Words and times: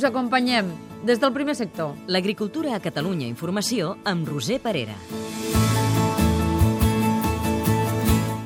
Us 0.00 0.06
acompanyem 0.08 0.70
des 1.04 1.18
del 1.20 1.34
primer 1.34 1.52
sector. 1.58 1.90
L'agricultura 2.08 2.70
a 2.72 2.80
Catalunya 2.80 3.26
Informació 3.28 3.98
amb 4.08 4.24
Roser 4.30 4.56
Parera. 4.64 4.94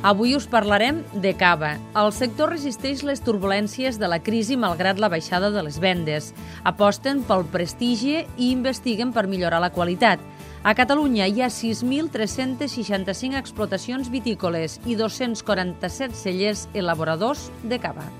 Avui 0.02 0.34
us 0.34 0.48
parlarem 0.50 0.98
de 1.14 1.30
cava. 1.38 1.76
El 1.94 2.10
sector 2.16 2.50
resisteix 2.50 3.04
les 3.06 3.22
turbulències 3.22 4.00
de 4.02 4.10
la 4.10 4.18
crisi 4.18 4.58
malgrat 4.58 4.98
la 4.98 5.12
baixada 5.14 5.52
de 5.54 5.62
les 5.62 5.78
vendes. 5.78 6.32
Aposten 6.66 7.22
pel 7.22 7.46
prestigi 7.54 8.24
i 8.24 8.50
investiguen 8.50 9.14
per 9.14 9.28
millorar 9.30 9.62
la 9.62 9.70
qualitat. 9.70 10.18
A 10.64 10.74
Catalunya 10.74 11.30
hi 11.30 11.38
ha 11.38 11.52
6.365 11.54 13.38
explotacions 13.38 14.10
vitícoles 14.10 14.80
i 14.90 14.98
247 14.98 16.18
cellers 16.18 16.66
elaboradors 16.74 17.46
de 17.62 17.78
cava. 17.78 18.10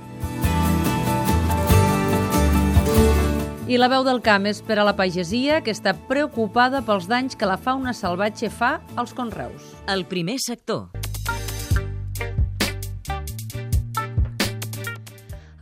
I 3.65 3.79
la 3.81 3.87
veu 3.89 4.03
del 4.05 4.19
camp 4.21 4.45
és 4.45 4.59
per 4.61 4.77
a 4.77 4.83
la 4.85 4.93
pagesia 4.93 5.63
que 5.65 5.73
està 5.73 5.95
preocupada 5.97 6.83
pels 6.85 7.07
danys 7.09 7.33
que 7.33 7.47
la 7.49 7.57
fauna 7.57 7.95
salvatge 7.97 8.51
fa 8.53 8.75
als 9.01 9.15
conreus. 9.17 9.71
El 9.89 10.05
primer 10.05 10.35
sector. 10.45 10.91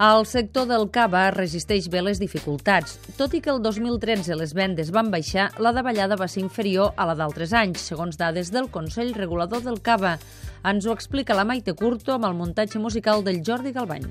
El 0.02 0.26
sector 0.26 0.66
del 0.66 0.88
cava 0.90 1.28
resisteix 1.30 1.86
bé 1.86 2.02
les 2.02 2.18
dificultats. 2.18 2.98
Tot 3.14 3.38
i 3.38 3.42
que 3.44 3.54
el 3.54 3.62
2013 3.62 4.34
les 4.34 4.50
vendes 4.50 4.90
van 4.90 5.14
baixar, 5.14 5.52
la 5.62 5.70
davallada 5.70 6.18
va 6.18 6.26
ser 6.26 6.42
inferior 6.42 6.90
a 6.98 7.06
la 7.06 7.14
d'altres 7.14 7.54
anys, 7.54 7.86
segons 7.92 8.18
dades 8.18 8.50
del 8.50 8.66
Consell 8.74 9.14
Regulador 9.14 9.62
del 9.62 9.78
Cava. 9.78 10.16
Ens 10.66 10.90
ho 10.90 10.98
explica 10.98 11.38
la 11.38 11.46
Maite 11.46 11.78
Curto 11.78 12.18
amb 12.18 12.26
el 12.26 12.34
muntatge 12.34 12.82
musical 12.82 13.22
del 13.22 13.44
Jordi 13.46 13.70
Galbany. 13.70 14.10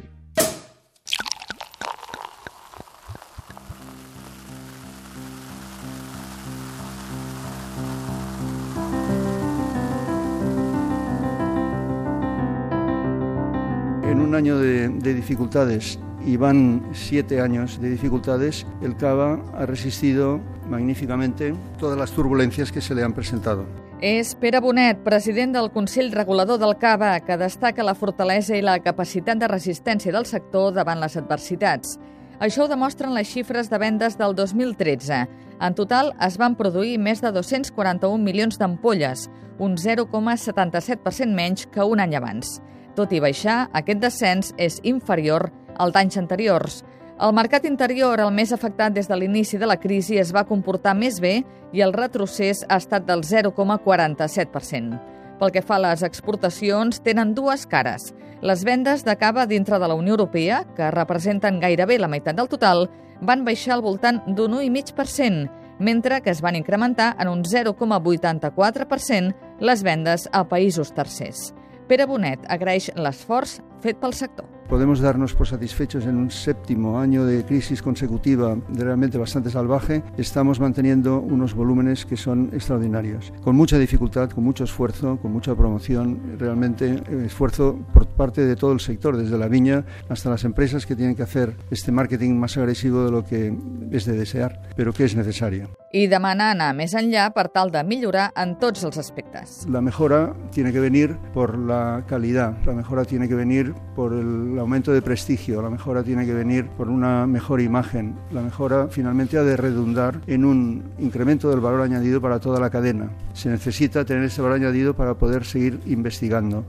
Un 14.21 14.35
año 14.35 14.57
de, 14.57 14.89
de 14.89 15.13
dificultades 15.13 15.99
y 16.25 16.37
van 16.37 16.83
siete 16.93 17.41
años 17.41 17.81
de 17.81 17.89
dificultades, 17.89 18.65
el 18.81 18.95
Cava 18.95 19.39
ha 19.53 19.65
resistido 19.65 20.39
magníficamente 20.69 21.53
todas 21.79 21.97
las 21.97 22.11
turbulencias 22.11 22.71
que 22.71 22.81
se 22.81 22.95
le 22.95 23.03
han 23.03 23.13
presentado. 23.13 23.65
És 24.01 24.33
Pere 24.33 24.57
Bonet, 24.59 25.03
president 25.05 25.53
del 25.53 25.69
Consell 25.69 26.09
Regulador 26.11 26.57
del 26.57 26.73
Cava, 26.81 27.19
que 27.21 27.37
destaca 27.37 27.85
la 27.85 27.93
fortalesa 27.93 28.55
i 28.57 28.63
la 28.65 28.79
capacitat 28.81 29.37
de 29.37 29.49
resistència 29.51 30.13
del 30.13 30.25
sector 30.25 30.73
davant 30.73 30.97
les 30.97 31.17
adversitats. 31.21 31.99
Això 32.41 32.65
ho 32.65 32.71
demostren 32.71 33.13
les 33.13 33.29
xifres 33.29 33.69
de 33.69 33.77
vendes 33.77 34.17
del 34.17 34.33
2013. 34.33 35.19
En 35.61 35.77
total 35.77 36.15
es 36.25 36.39
van 36.41 36.57
produir 36.57 36.97
més 36.97 37.21
de 37.21 37.29
241 37.29 38.17
milions 38.25 38.57
d'ampolles, 38.57 39.27
un 39.61 39.77
0,77% 39.77 41.37
menys 41.37 41.67
que 41.69 41.85
un 41.85 42.01
any 42.01 42.17
abans. 42.17 42.57
Tot 42.95 43.13
i 43.15 43.21
baixar, 43.23 43.69
aquest 43.71 44.01
descens 44.03 44.53
és 44.59 44.79
inferior 44.83 45.49
al 45.79 45.93
d'anys 45.95 46.17
anteriors. 46.19 46.81
El 47.21 47.35
mercat 47.37 47.67
interior, 47.69 48.19
el 48.19 48.31
més 48.33 48.51
afectat 48.51 48.93
des 48.95 49.07
de 49.07 49.15
l'inici 49.15 49.59
de 49.61 49.67
la 49.69 49.77
crisi, 49.79 50.17
es 50.17 50.31
va 50.33 50.47
comportar 50.49 50.95
més 50.97 51.19
bé 51.21 51.43
i 51.71 51.83
el 51.85 51.93
retrocés 51.93 52.65
ha 52.67 52.79
estat 52.81 53.05
del 53.05 53.21
0,47%. 53.21 54.99
Pel 55.39 55.51
que 55.53 55.61
fa 55.61 55.75
a 55.77 55.83
les 55.85 56.03
exportacions, 56.03 56.99
tenen 57.05 57.35
dues 57.37 57.65
cares. 57.69 58.13
Les 58.41 58.65
vendes 58.65 59.05
de 59.05 59.15
cava 59.21 59.45
dintre 59.45 59.79
de 59.79 59.87
la 59.87 59.95
Unió 59.95 60.17
Europea, 60.17 60.65
que 60.75 60.91
representen 60.91 61.59
gairebé 61.61 61.99
la 62.01 62.09
meitat 62.09 62.35
del 62.37 62.49
total, 62.49 62.89
van 63.21 63.45
baixar 63.45 63.75
al 63.77 63.85
voltant 63.85 64.21
d'un 64.25 64.57
1,5%, 64.57 65.49
mentre 65.79 66.21
que 66.21 66.33
es 66.33 66.41
van 66.41 66.55
incrementar 66.57 67.15
en 67.19 67.27
un 67.29 67.43
0,84% 67.45 69.33
les 69.61 69.83
vendes 69.83 70.29
a 70.31 70.43
països 70.49 70.93
tercers. 70.93 71.53
Pere 71.91 72.05
Bonet 72.07 72.45
agraeix 72.47 72.85
l'esforç 72.95 73.57
fet 73.83 73.97
pel 73.99 74.13
sector. 74.15 74.45
Podemos 74.69 75.01
darnos 75.03 75.33
por 75.35 75.49
satisfechos 75.49 76.05
en 76.05 76.15
un 76.15 76.31
séptimo 76.31 76.97
año 76.97 77.25
de 77.25 77.43
crisis 77.43 77.81
consecutiva 77.81 78.55
realmente 78.69 79.17
bastante 79.17 79.49
salvaje. 79.49 80.01
Estamos 80.17 80.61
manteniendo 80.61 81.19
unos 81.19 81.53
volúmenes 81.53 82.05
que 82.05 82.15
son 82.15 82.49
extraordinarios. 82.53 83.33
Con 83.43 83.57
mucha 83.57 83.77
dificultad, 83.77 84.29
con 84.29 84.45
mucho 84.45 84.63
esfuerzo, 84.63 85.19
con 85.21 85.33
mucha 85.33 85.53
promoción, 85.53 86.37
realmente 86.39 87.03
eh, 87.09 87.23
esfuerzo 87.25 87.77
por 87.93 88.05
parte 88.21 88.45
de 88.45 88.55
todo 88.55 88.71
el 88.71 88.79
sector, 88.79 89.17
desde 89.17 89.35
la 89.35 89.47
viña 89.47 89.83
hasta 90.07 90.29
las 90.29 90.43
empresas 90.43 90.85
que 90.85 90.95
tienen 90.95 91.15
que 91.15 91.23
hacer 91.23 91.55
este 91.71 91.91
marketing 91.91 92.35
más 92.35 92.55
agresivo 92.55 93.03
de 93.03 93.09
lo 93.09 93.25
que 93.25 93.51
es 93.89 94.05
de 94.05 94.13
desear, 94.13 94.61
pero 94.75 94.93
que 94.93 95.05
es 95.05 95.15
necesario. 95.15 95.71
I 95.91 96.05
demana 96.07 96.53
anar 96.53 96.69
més 96.71 96.93
enllà 96.95 97.25
per 97.35 97.49
tal 97.51 97.67
de 97.73 97.81
millorar 97.83 98.29
en 98.39 98.53
tots 98.61 98.85
els 98.87 98.95
aspectes. 99.01 99.65
La 99.67 99.81
mejora 99.83 100.31
tiene 100.55 100.71
que 100.71 100.79
venir 100.79 101.17
por 101.33 101.57
la 101.57 102.05
calidad, 102.07 102.55
la 102.65 102.71
mejora 102.71 103.03
tiene 103.03 103.27
que 103.27 103.35
venir 103.35 103.73
por 103.93 104.13
el 104.13 104.57
aumento 104.57 104.93
de 104.93 105.01
prestigio, 105.01 105.61
la 105.61 105.69
mejora 105.69 106.01
tiene 106.01 106.25
que 106.25 106.33
venir 106.33 106.69
por 106.77 106.87
una 106.87 107.27
mejor 107.27 107.59
imagen, 107.59 108.15
la 108.31 108.41
mejora 108.41 108.87
finalmente 108.87 109.37
ha 109.37 109.43
de 109.43 109.57
redundar 109.57 110.21
en 110.27 110.45
un 110.45 110.93
incremento 110.99 111.49
del 111.49 111.59
valor 111.59 111.81
añadido 111.81 112.21
para 112.21 112.39
toda 112.39 112.61
la 112.61 112.69
cadena. 112.69 113.11
Se 113.33 113.49
necesita 113.49 114.05
tener 114.05 114.23
ese 114.23 114.41
valor 114.41 114.55
añadido 114.55 114.95
para 114.95 115.15
poder 115.15 115.43
seguir 115.43 115.81
investigando 115.87 116.63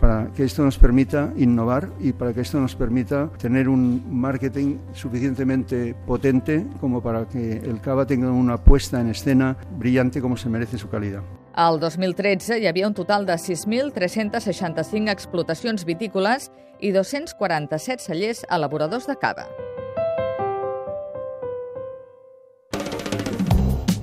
para 0.00 0.32
que 0.32 0.44
esto 0.44 0.62
nos 0.62 0.78
permita 0.78 1.32
innovar 1.36 1.90
y 2.00 2.12
para 2.12 2.32
que 2.32 2.40
esto 2.40 2.60
nos 2.60 2.74
permita 2.74 3.30
tener 3.38 3.68
un 3.68 4.02
marketing 4.08 4.78
suficientemente 4.92 5.94
potente 6.06 6.66
como 6.80 7.02
para 7.02 7.26
que 7.26 7.58
el 7.58 7.80
cava 7.80 8.06
tenga 8.06 8.30
una 8.30 8.56
puesta 8.58 9.00
en 9.00 9.10
escena 9.10 9.56
brillante 9.78 10.20
como 10.20 10.36
se 10.36 10.48
merece 10.48 10.78
su 10.78 10.88
calidad. 10.88 11.22
Al 11.54 11.80
2013 11.80 12.60
hi 12.60 12.66
havia 12.66 12.86
un 12.86 12.94
total 12.94 13.26
de 13.26 13.34
6.365 13.34 15.10
explotacions 15.10 15.84
vitícoles 15.84 16.52
i 16.80 16.92
247 16.92 17.98
cellers 17.98 18.46
elaboradors 18.48 19.06
de 19.06 19.16
cava. 19.16 19.48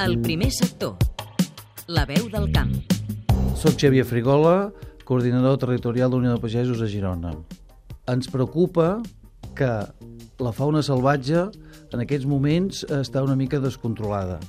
El 0.04 0.20
primer 0.20 0.52
sector. 0.52 0.98
La 1.88 2.04
veu 2.06 2.28
del 2.30 2.52
camp. 2.52 2.74
Soc 3.56 3.80
Xavier 3.80 4.04
Frigola, 4.04 4.74
coordinador 5.06 5.60
territorial 5.62 6.12
d'Unió 6.12 6.34
de 6.34 6.42
Pagesos 6.42 6.82
a 6.82 6.90
Girona. 6.90 7.36
Ens 8.10 8.30
preocupa 8.30 9.00
que 9.56 9.72
la 10.42 10.52
fauna 10.52 10.82
salvatge 10.84 11.46
en 11.94 12.02
aquests 12.04 12.28
moments 12.28 12.84
està 12.92 13.24
una 13.24 13.38
mica 13.40 13.62
descontrolada. 13.64 14.40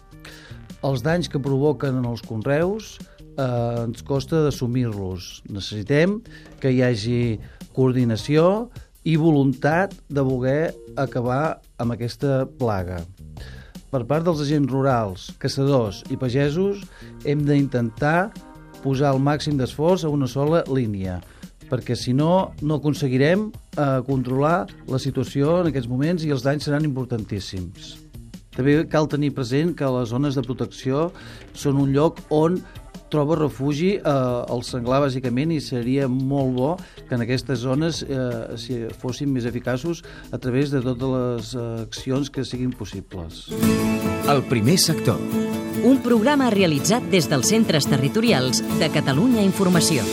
Els 0.84 1.04
danys 1.04 1.28
que 1.30 1.42
provoquen 1.42 2.00
en 2.00 2.08
els 2.08 2.24
conreus 2.26 2.96
eh, 3.36 3.84
ens 3.84 4.02
costa 4.06 4.42
d'assumir-los. 4.44 5.44
Necessitem 5.52 6.18
que 6.62 6.72
hi 6.72 6.82
hagi 6.84 7.20
coordinació 7.76 8.68
i 9.06 9.14
voluntat 9.20 9.94
de 10.08 10.24
voler 10.26 10.72
acabar 10.98 11.60
amb 11.78 11.94
aquesta 11.94 12.44
plaga. 12.58 13.02
Per 13.92 14.02
part 14.08 14.26
dels 14.26 14.42
agents 14.42 14.72
rurals, 14.72 15.30
caçadors 15.38 16.02
i 16.10 16.18
pagesos, 16.18 16.82
hem 17.24 17.44
d'intentar 17.46 18.32
posar 18.86 19.12
el 19.14 19.22
màxim 19.22 19.58
d'esforç 19.58 20.06
a 20.06 20.12
una 20.12 20.28
sola 20.30 20.62
línia, 20.70 21.18
perquè 21.66 21.96
si 21.98 22.14
no, 22.14 22.52
no 22.62 22.78
aconseguirem 22.78 23.48
eh, 23.50 24.00
controlar 24.06 24.66
la 24.86 25.02
situació 25.02 25.60
en 25.62 25.72
aquests 25.72 25.90
moments 25.90 26.26
i 26.26 26.30
els 26.34 26.46
danys 26.46 26.68
seran 26.68 26.86
importantíssims. 26.86 27.96
També 28.56 28.78
cal 28.88 29.08
tenir 29.12 29.34
present 29.36 29.74
que 29.76 29.88
les 29.98 30.08
zones 30.14 30.38
de 30.38 30.44
protecció 30.46 31.10
són 31.52 31.82
un 31.82 31.90
lloc 31.92 32.22
on 32.32 32.62
troba 33.12 33.38
refugi 33.38 33.96
eh, 33.96 34.54
el 34.54 34.64
senglar, 34.66 35.02
bàsicament, 35.06 35.54
i 35.54 35.60
seria 35.62 36.08
molt 36.08 36.54
bo 36.56 36.70
que 37.08 37.16
en 37.16 37.24
aquestes 37.26 37.62
zones 37.64 38.02
eh, 38.06 38.56
si 38.60 38.82
fossin 39.00 39.32
més 39.32 39.46
eficaços 39.48 40.02
a 40.32 40.40
través 40.42 40.74
de 40.74 40.82
totes 40.84 41.14
les 41.16 41.54
eh, 41.54 41.66
accions 41.86 42.30
que 42.30 42.44
siguin 42.44 42.74
possibles. 42.76 43.46
El 44.26 44.42
primer 44.50 44.78
sector. 44.82 45.20
Un 45.86 46.00
programa 46.02 46.50
realitzat 46.50 47.04
des 47.12 47.28
dels 47.30 47.52
centres 47.52 47.86
territorials 47.86 48.64
de 48.80 48.90
Catalunya 48.90 49.44
Informació. 49.46 50.06